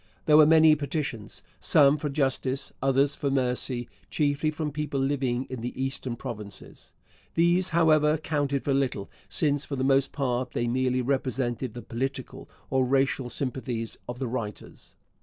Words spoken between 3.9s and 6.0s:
chiefly from people living in the